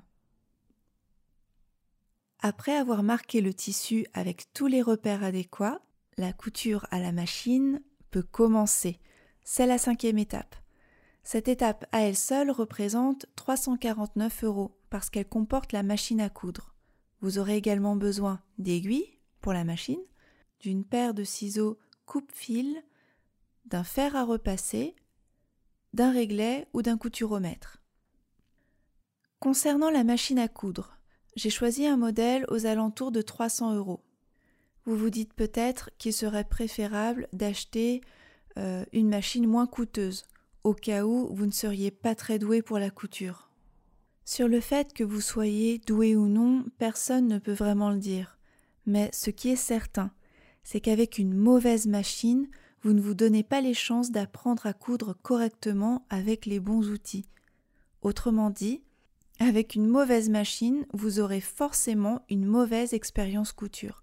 Après 2.40 2.76
avoir 2.76 3.02
marqué 3.02 3.40
le 3.40 3.54
tissu 3.54 4.04
avec 4.12 4.52
tous 4.52 4.66
les 4.66 4.82
repères 4.82 5.22
adéquats, 5.22 5.80
la 6.16 6.32
couture 6.32 6.86
à 6.90 6.98
la 6.98 7.12
machine 7.12 7.80
peut 8.10 8.22
commencer. 8.22 8.98
C'est 9.44 9.66
la 9.66 9.78
cinquième 9.78 10.18
étape. 10.18 10.56
Cette 11.22 11.48
étape 11.48 11.86
à 11.92 12.02
elle 12.02 12.16
seule 12.16 12.50
représente 12.50 13.26
349 13.36 14.44
euros 14.44 14.76
parce 14.88 15.10
qu'elle 15.10 15.28
comporte 15.28 15.72
la 15.72 15.82
machine 15.82 16.20
à 16.20 16.28
coudre. 16.28 16.74
Vous 17.20 17.38
aurez 17.38 17.56
également 17.56 17.96
besoin 17.96 18.40
d'aiguilles 18.58 19.18
pour 19.40 19.52
la 19.52 19.64
machine, 19.64 20.00
d'une 20.60 20.84
paire 20.84 21.14
de 21.14 21.24
ciseaux 21.24 21.78
coupe-fil 22.06 22.82
d'un 23.66 23.84
fer 23.84 24.16
à 24.16 24.24
repasser, 24.24 24.96
d'un 25.92 26.10
réglet 26.10 26.66
ou 26.72 26.82
d'un 26.82 26.98
couturomètre. 26.98 27.82
Concernant 29.38 29.90
la 29.90 30.04
machine 30.04 30.38
à 30.38 30.48
coudre, 30.48 30.98
j'ai 31.36 31.50
choisi 31.50 31.86
un 31.86 31.96
modèle 31.96 32.44
aux 32.48 32.66
alentours 32.66 33.12
de 33.12 33.22
300 33.22 33.74
euros. 33.74 34.02
Vous 34.84 34.96
vous 34.96 35.10
dites 35.10 35.34
peut-être 35.34 35.90
qu'il 35.98 36.12
serait 36.12 36.44
préférable 36.44 37.28
d'acheter 37.32 38.00
euh, 38.58 38.84
une 38.92 39.08
machine 39.08 39.46
moins 39.46 39.66
coûteuse, 39.66 40.24
au 40.64 40.74
cas 40.74 41.04
où 41.04 41.34
vous 41.34 41.46
ne 41.46 41.52
seriez 41.52 41.90
pas 41.90 42.14
très 42.14 42.38
doué 42.38 42.62
pour 42.62 42.78
la 42.78 42.90
couture. 42.90 43.50
Sur 44.24 44.48
le 44.48 44.60
fait 44.60 44.92
que 44.92 45.04
vous 45.04 45.20
soyez 45.20 45.78
doué 45.78 46.14
ou 46.14 46.26
non, 46.26 46.64
personne 46.78 47.26
ne 47.26 47.38
peut 47.38 47.52
vraiment 47.52 47.90
le 47.90 47.98
dire. 47.98 48.38
Mais 48.86 49.10
ce 49.12 49.30
qui 49.30 49.48
est 49.50 49.56
certain, 49.56 50.12
c'est 50.62 50.80
qu'avec 50.80 51.18
une 51.18 51.34
mauvaise 51.34 51.86
machine, 51.86 52.48
vous 52.82 52.92
ne 52.92 53.00
vous 53.00 53.14
donnez 53.14 53.42
pas 53.42 53.60
les 53.60 53.74
chances 53.74 54.10
d'apprendre 54.10 54.66
à 54.66 54.72
coudre 54.72 55.14
correctement 55.22 56.06
avec 56.10 56.46
les 56.46 56.60
bons 56.60 56.88
outils. 56.90 57.26
Autrement 58.02 58.50
dit, 58.50 58.82
avec 59.38 59.74
une 59.74 59.86
mauvaise 59.86 60.28
machine, 60.28 60.86
vous 60.92 61.18
aurez 61.20 61.40
forcément 61.40 62.22
une 62.28 62.46
mauvaise 62.46 62.92
expérience 62.94 63.52
couture. 63.52 64.02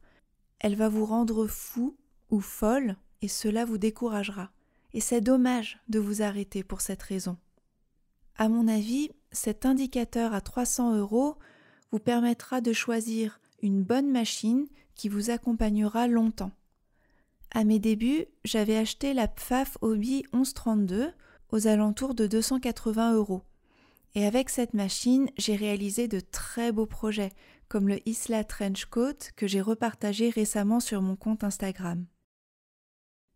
Elle 0.60 0.76
va 0.76 0.90
vous 0.90 1.06
rendre 1.06 1.48
fou 1.48 1.96
ou 2.30 2.40
folle 2.40 2.98
et 3.22 3.28
cela 3.28 3.66
vous 3.66 3.78
découragera. 3.78 4.52
Et 4.94 5.02
c'est 5.02 5.22
dommage 5.22 5.80
de 5.90 6.00
vous 6.00 6.22
arrêter 6.22 6.64
pour 6.64 6.82
cette 6.82 7.04
raison. 7.04 7.38
À 8.36 8.50
mon 8.50 8.68
avis, 8.68 9.10
cet 9.32 9.66
indicateur 9.66 10.34
à 10.34 10.42
300 10.42 10.96
euros 10.96 11.38
vous 11.92 12.00
permettra 12.00 12.62
de 12.62 12.74
choisir 12.74 13.40
une 13.62 13.84
bonne 13.84 14.12
machine 14.12 14.68
qui 14.96 15.10
vous 15.10 15.30
accompagnera 15.30 16.08
longtemps. 16.08 16.52
À 17.52 17.64
mes 17.64 17.80
débuts, 17.80 18.26
j'avais 18.44 18.78
acheté 18.78 19.14
la 19.14 19.28
PFAF 19.28 19.78
Hobby 19.82 20.24
1132 20.34 21.12
aux 21.52 21.68
alentours 21.68 22.14
de 22.14 22.28
280 22.28 23.14
euros. 23.14 23.44
Et 24.16 24.26
avec 24.26 24.50
cette 24.50 24.74
machine, 24.74 25.30
j'ai 25.38 25.56
réalisé 25.56 26.08
de 26.08 26.20
très 26.20 26.72
beaux 26.72 26.86
projets, 26.86 27.32
comme 27.70 27.88
le 27.88 28.08
Isla 28.08 28.44
Trench 28.44 28.86
Coat 28.86 29.32
que 29.36 29.48
j'ai 29.48 29.62
repartagé 29.62 30.30
récemment 30.30 30.80
sur 30.80 31.02
mon 31.02 31.16
compte 31.16 31.44
Instagram. 31.44 32.06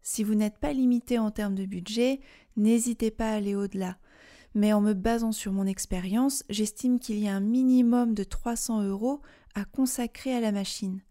Si 0.03 0.23
vous 0.23 0.35
n'êtes 0.35 0.57
pas 0.57 0.73
limité 0.73 1.19
en 1.19 1.31
termes 1.31 1.55
de 1.55 1.65
budget, 1.65 2.19
n'hésitez 2.55 3.11
pas 3.11 3.31
à 3.31 3.35
aller 3.35 3.55
au-delà. 3.55 3.97
Mais 4.53 4.73
en 4.73 4.81
me 4.81 4.93
basant 4.93 5.31
sur 5.31 5.53
mon 5.53 5.65
expérience, 5.65 6.43
j'estime 6.49 6.99
qu'il 6.99 7.19
y 7.19 7.27
a 7.27 7.35
un 7.35 7.39
minimum 7.41 8.13
de 8.13 8.23
300 8.23 8.83
euros 8.83 9.21
à 9.55 9.63
consacrer 9.65 10.33
à 10.33 10.41
la 10.41 10.51
machine. 10.51 11.01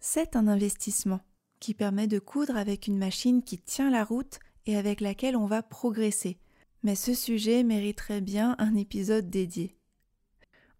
C'est 0.00 0.36
un 0.36 0.48
investissement 0.48 1.20
qui 1.60 1.74
permet 1.74 2.06
de 2.06 2.18
coudre 2.18 2.56
avec 2.56 2.86
une 2.86 2.98
machine 2.98 3.42
qui 3.42 3.58
tient 3.58 3.90
la 3.90 4.04
route 4.04 4.40
et 4.66 4.76
avec 4.76 5.00
laquelle 5.00 5.36
on 5.36 5.46
va 5.46 5.62
progresser. 5.62 6.38
Mais 6.82 6.94
ce 6.94 7.14
sujet 7.14 7.62
mériterait 7.62 8.20
bien 8.20 8.56
un 8.58 8.74
épisode 8.74 9.30
dédié. 9.30 9.76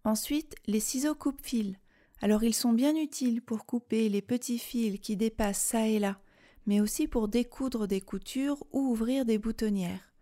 Ensuite, 0.03 0.55
les 0.67 0.81
ciseaux 0.81 1.15
coupe-fil. 1.15 1.77
Alors 2.21 2.43
ils 2.43 2.53
sont 2.53 2.73
bien 2.73 2.95
utiles 2.95 3.41
pour 3.41 3.65
couper 3.65 4.09
les 4.09 4.21
petits 4.21 4.59
fils 4.59 4.99
qui 4.99 5.15
dépassent 5.15 5.61
ça 5.61 5.87
et 5.87 5.99
là, 5.99 6.19
mais 6.65 6.79
aussi 6.79 7.07
pour 7.07 7.27
découdre 7.27 7.87
des 7.87 8.01
coutures 8.01 8.63
ou 8.71 8.79
ouvrir 8.91 9.25
des 9.25 9.37
boutonnières. 9.37 10.13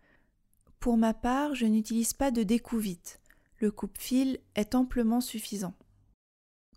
Pour 0.80 0.96
ma 0.96 1.14
part, 1.14 1.54
je 1.54 1.66
n'utilise 1.66 2.12
pas 2.12 2.30
de 2.30 2.42
découvite. 2.42 3.20
Le 3.58 3.70
coupe-fil 3.70 4.40
est 4.56 4.74
amplement 4.74 5.20
suffisant. 5.20 5.74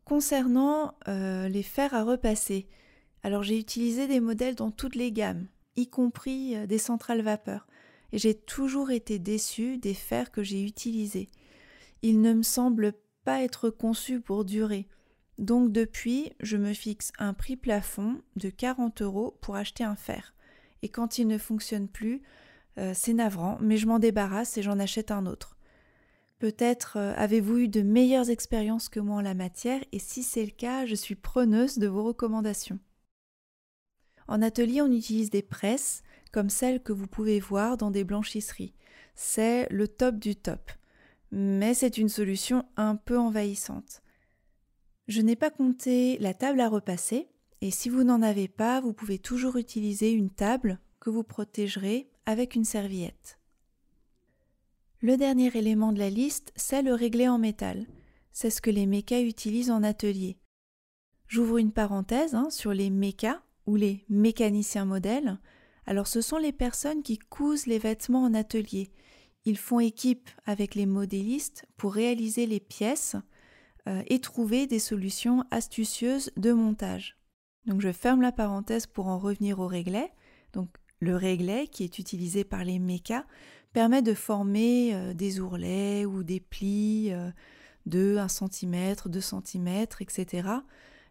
Concernant 0.03 0.93
euh, 1.07 1.47
les 1.47 1.63
fers 1.63 1.95
à 1.95 2.03
repasser, 2.03 2.67
alors 3.23 3.41
j'ai 3.41 3.57
utilisé 3.57 4.07
des 4.07 4.19
modèles 4.19 4.53
dans 4.53 4.69
toutes 4.69 4.93
les 4.93 5.11
gammes, 5.11 5.47
y 5.75 5.87
compris 5.87 6.55
euh, 6.55 6.67
des 6.67 6.77
centrales 6.77 7.23
vapeur, 7.23 7.65
et 8.11 8.19
j'ai 8.19 8.35
toujours 8.35 8.91
été 8.91 9.17
déçue 9.17 9.79
des 9.79 9.95
fers 9.95 10.31
que 10.31 10.43
j'ai 10.43 10.63
utilisés. 10.63 11.27
Ils 12.03 12.21
ne 12.21 12.33
me 12.33 12.43
semblent 12.43 12.93
pas 13.23 13.41
être 13.41 13.71
conçus 13.71 14.21
pour 14.21 14.45
durer. 14.45 14.87
Donc 15.37 15.71
depuis, 15.71 16.31
je 16.39 16.57
me 16.57 16.73
fixe 16.73 17.11
un 17.19 17.33
prix 17.33 17.57
plafond 17.57 18.21
de 18.35 18.49
40 18.49 19.01
euros 19.01 19.37
pour 19.41 19.55
acheter 19.55 19.83
un 19.83 19.95
fer. 19.95 20.33
Et 20.81 20.89
quand 20.89 21.17
il 21.17 21.27
ne 21.27 21.37
fonctionne 21.37 21.87
plus, 21.87 22.21
euh, 22.77 22.91
c'est 22.93 23.13
navrant, 23.13 23.57
mais 23.61 23.77
je 23.77 23.87
m'en 23.87 23.99
débarrasse 23.99 24.57
et 24.57 24.61
j'en 24.61 24.79
achète 24.79 25.11
un 25.11 25.25
autre. 25.25 25.57
Peut-être 26.39 26.97
euh, 26.97 27.13
avez-vous 27.15 27.57
eu 27.59 27.67
de 27.67 27.81
meilleures 27.81 28.29
expériences 28.29 28.89
que 28.89 28.99
moi 28.99 29.17
en 29.17 29.21
la 29.21 29.33
matière, 29.33 29.81
et 29.91 29.99
si 29.99 30.23
c'est 30.23 30.45
le 30.45 30.51
cas, 30.51 30.85
je 30.85 30.95
suis 30.95 31.15
preneuse 31.15 31.77
de 31.77 31.87
vos 31.87 32.03
recommandations. 32.03 32.79
En 34.27 34.41
atelier, 34.41 34.81
on 34.81 34.91
utilise 34.91 35.29
des 35.29 35.41
presses 35.41 36.03
comme 36.31 36.49
celles 36.49 36.81
que 36.81 36.91
vous 36.91 37.07
pouvez 37.07 37.39
voir 37.39 37.77
dans 37.77 37.91
des 37.91 38.03
blanchisseries. 38.03 38.73
C'est 39.15 39.67
le 39.71 39.87
top 39.87 40.17
du 40.17 40.35
top. 40.35 40.71
Mais 41.31 41.73
c'est 41.73 41.97
une 41.97 42.09
solution 42.09 42.65
un 42.75 42.95
peu 42.95 43.17
envahissante. 43.17 44.01
Je 45.07 45.21
n'ai 45.21 45.35
pas 45.35 45.51
compté 45.51 46.17
la 46.19 46.33
table 46.33 46.59
à 46.59 46.69
repasser, 46.69 47.27
et 47.61 47.71
si 47.71 47.89
vous 47.89 48.03
n'en 48.03 48.21
avez 48.21 48.47
pas, 48.47 48.81
vous 48.81 48.93
pouvez 48.93 49.19
toujours 49.19 49.57
utiliser 49.57 50.11
une 50.11 50.31
table 50.31 50.79
que 50.99 51.09
vous 51.09 51.23
protégerez 51.23 52.09
avec 52.25 52.55
une 52.55 52.65
serviette. 52.65 53.39
Le 55.01 55.17
dernier 55.17 55.55
élément 55.55 55.91
de 55.91 55.99
la 55.99 56.09
liste, 56.09 56.51
c'est 56.55 56.81
le 56.81 56.93
réglé 56.93 57.27
en 57.27 57.37
métal. 57.37 57.85
C'est 58.31 58.49
ce 58.49 58.61
que 58.61 58.71
les 58.71 58.87
mécas 58.87 59.21
utilisent 59.21 59.69
en 59.69 59.83
atelier. 59.83 60.37
J'ouvre 61.27 61.57
une 61.57 61.71
parenthèse 61.71 62.33
hein, 62.33 62.49
sur 62.49 62.73
les 62.73 62.89
mécas 62.89 63.41
ou 63.67 63.75
les 63.75 64.05
mécaniciens 64.09 64.85
modèles, 64.85 65.39
alors 65.85 66.07
ce 66.07 66.21
sont 66.21 66.37
les 66.37 66.51
personnes 66.51 67.03
qui 67.03 67.19
cousent 67.19 67.67
les 67.67 67.77
vêtements 67.77 68.23
en 68.23 68.33
atelier. 68.33 68.91
Ils 69.45 69.57
font 69.57 69.79
équipe 69.79 70.29
avec 70.45 70.73
les 70.73 70.87
modélistes 70.87 71.65
pour 71.77 71.93
réaliser 71.93 72.47
les 72.47 72.59
pièces 72.59 73.15
euh, 73.87 74.01
et 74.07 74.19
trouver 74.19 74.67
des 74.67 74.79
solutions 74.79 75.43
astucieuses 75.51 76.31
de 76.37 76.51
montage. 76.51 77.17
Donc 77.65 77.81
je 77.81 77.91
ferme 77.91 78.21
la 78.21 78.31
parenthèse 78.31 78.87
pour 78.87 79.07
en 79.07 79.17
revenir 79.17 79.59
au 79.59 79.67
réglet. 79.67 80.11
Donc 80.53 80.69
le 80.99 81.15
réglet 81.15 81.67
qui 81.67 81.83
est 81.83 81.99
utilisé 81.99 82.43
par 82.43 82.63
les 82.63 82.79
mécas 82.79 83.25
permet 83.73 84.01
de 84.01 84.13
former 84.13 84.93
euh, 84.93 85.13
des 85.13 85.39
ourlets 85.39 86.05
ou 86.05 86.23
des 86.23 86.39
plis 86.39 87.11
euh, 87.11 87.29
de 87.85 88.17
1 88.17 88.27
cm, 88.27 88.95
2 89.05 89.21
cm, 89.21 89.85
etc. 89.99 90.49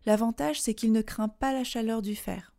L'avantage, 0.07 0.61
c'est 0.61 0.75
qu'il 0.75 0.93
ne 0.93 1.02
craint 1.02 1.28
pas 1.28 1.52
la 1.52 1.64
chaleur 1.64 2.02
du 2.02 2.16
fer. 2.16 2.54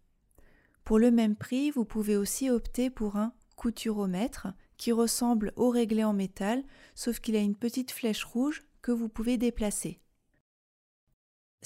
Pour 0.84 1.00
le 1.00 1.12
même 1.12 1.36
prix, 1.36 1.72
vous 1.72 1.86
pouvez 1.86 2.16
aussi 2.16 2.50
opter 2.50 2.90
pour 2.90 3.16
un 3.18 3.34
couturomètre 3.56 4.48
qui 4.78 4.92
ressemble 4.92 5.52
au 5.56 5.70
réglé 5.70 6.04
en 6.04 6.14
métal, 6.14 6.64
sauf 6.94 7.20
qu'il 7.20 7.36
a 7.36 7.40
une 7.40 7.56
petite 7.56 7.92
flèche 7.92 8.24
rouge 8.24 8.64
que 8.82 8.92
vous 8.92 9.10
pouvez 9.10 9.38
déplacer. 9.38 10.00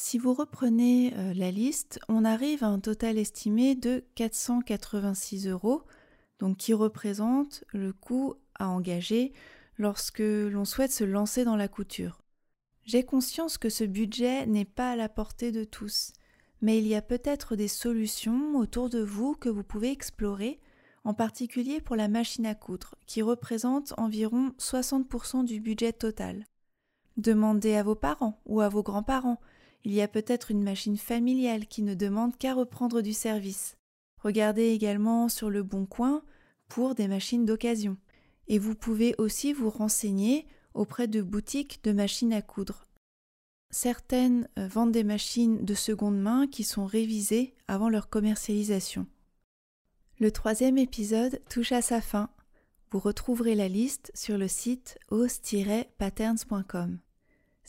Si 0.01 0.18
vous 0.18 0.34
reprenez 0.34 1.13
euh, 1.18 1.34
la 1.34 1.51
liste, 1.51 2.00
on 2.08 2.24
arrive 2.24 2.63
à 2.63 2.68
un 2.68 2.79
total 2.79 3.18
estimé 3.18 3.75
de 3.75 4.06
486 4.15 5.46
euros, 5.46 5.84
donc 6.39 6.56
qui 6.56 6.74
représente 6.74 7.65
le 7.74 7.91
coût 7.91 8.36
à 8.58 8.70
engager 8.70 9.34
lorsque 9.77 10.20
l'on 10.20 10.63
souhaite 10.63 10.94
se 10.94 11.03
lancer 11.03 11.44
dans 11.44 11.58
la 11.58 11.68
couture. 11.68 12.22
J'ai 12.86 13.03
conscience 13.03 13.58
que 13.58 13.68
ce 13.68 13.84
budget 13.84 14.46
n'est 14.46 14.63
pas 14.63 14.91
à 14.91 14.96
la 14.96 15.10
portée 15.10 15.51
de 15.51 15.65
tous, 15.65 16.13
mais 16.62 16.77
il 16.77 16.88
y 16.88 16.96
a 16.96 17.01
peut-être 17.01 17.58
des 17.58 17.68
solutions 17.68 18.56
autour 18.56 18.89
de 18.89 19.03
vous 19.03 19.36
que 19.36 19.50
vous 19.50 19.63
pouvez 19.63 19.91
explorer, 19.91 20.62
en 21.03 21.13
particulier 21.13 21.82
pour 21.82 21.98
la 21.98 22.08
machine 22.08 22.46
à 22.46 22.56
coudre, 22.56 22.96
qui 23.06 23.22
représente 23.22 23.94
environ 23.98 24.53
60% 24.60 25.44
du 25.44 25.60
budget 25.60 25.91
total. 25.91 26.46
Demandez 27.18 27.75
à 27.75 27.84
vos 27.84 27.96
parents 27.96 28.39
ou 28.46 28.62
à 28.62 28.70
vos 28.70 28.82
grands-parents. 28.82 29.41
Il 29.83 29.93
y 29.93 30.01
a 30.01 30.07
peut-être 30.07 30.51
une 30.51 30.63
machine 30.63 30.98
familiale 30.98 31.67
qui 31.67 31.81
ne 31.81 31.93
demande 31.93 32.38
qu'à 32.38 32.53
reprendre 32.53 33.01
du 33.01 33.13
service. 33.13 33.77
Regardez 34.21 34.69
également 34.69 35.29
sur 35.29 35.50
le 35.50 35.63
bon 35.63 35.86
coin 35.86 36.24
pour 36.67 36.95
des 36.95 37.07
machines 37.07 37.45
d'occasion. 37.45 37.98
Et 38.48 38.59
vous 38.59 38.75
pouvez 38.75 39.15
aussi 39.17 39.53
vous 39.53 39.69
renseigner 39.69 40.45
auprès 40.74 41.07
de 41.07 41.21
boutiques 41.21 41.83
de 41.83 41.91
machines 41.91 42.33
à 42.33 42.41
coudre. 42.41 42.86
Certaines 43.71 44.50
euh, 44.57 44.67
vendent 44.67 44.91
des 44.91 45.03
machines 45.03 45.63
de 45.63 45.75
seconde 45.75 46.19
main 46.19 46.48
qui 46.48 46.63
sont 46.63 46.86
révisées 46.86 47.53
avant 47.67 47.89
leur 47.89 48.09
commercialisation. 48.09 49.05
Le 50.19 50.31
troisième 50.31 50.77
épisode 50.77 51.41
touche 51.50 51.71
à 51.71 51.81
sa 51.81 52.01
fin. 52.01 52.29
Vous 52.91 53.00
retrouverez 53.00 53.55
la 53.55 53.67
liste 53.67 54.12
sur 54.15 54.38
le 54.38 54.48
site 54.48 54.98
os-patterns.com. 55.12 57.00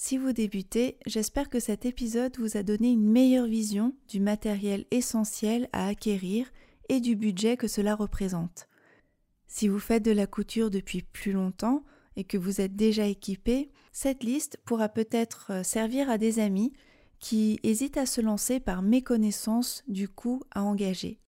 Si 0.02 0.16
vous 0.16 0.32
débutez, 0.32 0.96
j'espère 1.04 1.50
que 1.50 1.60
cet 1.60 1.84
épisode 1.84 2.34
vous 2.38 2.56
a 2.56 2.62
donné 2.62 2.90
une 2.90 3.06
meilleure 3.06 3.44
vision 3.44 3.94
du 4.08 4.18
matériel 4.18 4.86
essentiel 4.90 5.68
à 5.74 5.88
acquérir 5.88 6.50
et 6.88 7.00
du 7.00 7.16
budget 7.16 7.58
que 7.58 7.68
cela 7.68 7.96
représente. 7.96 8.66
Si 9.46 9.68
vous 9.68 9.78
faites 9.78 10.02
de 10.02 10.10
la 10.10 10.26
couture 10.26 10.70
depuis 10.70 11.02
plus 11.02 11.32
longtemps 11.32 11.84
et 12.16 12.24
que 12.24 12.38
vous 12.38 12.62
êtes 12.62 12.76
déjà 12.76 13.04
équipé, 13.04 13.70
cette 13.92 14.24
liste 14.24 14.58
pourra 14.64 14.88
peut-être 14.88 15.48
euh, 15.50 15.62
servir 15.62 16.08
à 16.08 16.16
des 16.16 16.38
amis 16.38 16.72
qui 17.18 17.60
hésitent 17.62 17.98
à 17.98 18.06
se 18.06 18.22
lancer 18.22 18.58
par 18.58 18.80
méconnaissance 18.80 19.84
du 19.86 20.08
coût 20.08 20.42
à 20.50 20.62
engager. 20.62 21.20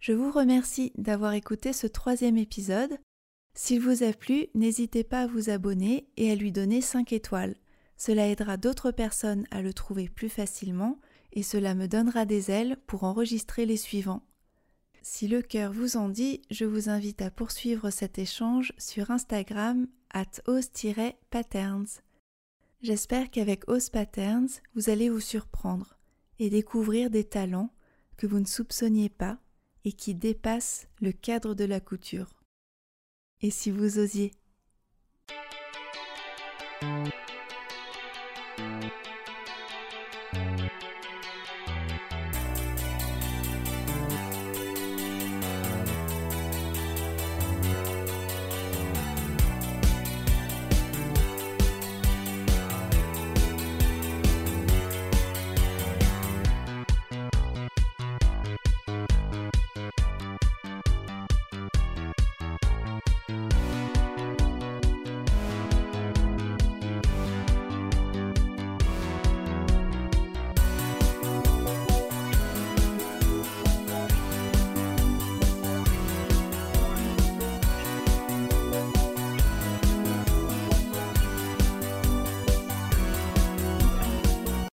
Je 0.00 0.12
vous 0.12 0.30
remercie 0.30 0.92
d'avoir 0.98 1.32
écouté 1.32 1.72
ce 1.72 1.86
troisième 1.86 2.36
épisode. 2.36 2.98
S'il 3.54 3.80
vous 3.80 4.02
a 4.02 4.12
plu, 4.12 4.48
n'hésitez 4.54 5.02
pas 5.02 5.22
à 5.22 5.26
vous 5.26 5.48
abonner 5.48 6.06
et 6.18 6.30
à 6.30 6.34
lui 6.34 6.52
donner 6.52 6.82
5 6.82 7.14
étoiles. 7.14 7.56
Cela 7.96 8.28
aidera 8.28 8.56
d'autres 8.56 8.90
personnes 8.90 9.46
à 9.50 9.62
le 9.62 9.72
trouver 9.72 10.08
plus 10.08 10.28
facilement 10.28 10.98
et 11.32 11.42
cela 11.42 11.74
me 11.74 11.86
donnera 11.86 12.24
des 12.24 12.50
ailes 12.50 12.76
pour 12.86 13.04
enregistrer 13.04 13.66
les 13.66 13.76
suivants. 13.76 14.22
Si 15.02 15.28
le 15.28 15.40
cœur 15.40 15.72
vous 15.72 15.96
en 15.96 16.08
dit, 16.08 16.42
je 16.50 16.64
vous 16.64 16.88
invite 16.88 17.22
à 17.22 17.30
poursuivre 17.30 17.90
cet 17.90 18.18
échange 18.18 18.72
sur 18.76 19.10
Instagram 19.10 19.86
at 20.10 20.40
patterns 21.30 22.00
J'espère 22.82 23.30
qu'avec 23.30 23.68
Ose 23.68 23.88
Patterns, 23.88 24.48
vous 24.74 24.90
allez 24.90 25.08
vous 25.08 25.20
surprendre 25.20 25.96
et 26.38 26.50
découvrir 26.50 27.10
des 27.10 27.24
talents 27.24 27.72
que 28.16 28.26
vous 28.26 28.40
ne 28.40 28.46
soupçonniez 28.46 29.08
pas 29.08 29.38
et 29.84 29.92
qui 29.92 30.14
dépassent 30.14 30.88
le 31.00 31.12
cadre 31.12 31.54
de 31.54 31.64
la 31.64 31.80
couture. 31.80 32.42
Et 33.40 33.50
si 33.50 33.70
vous 33.70 33.98
osiez 33.98 34.32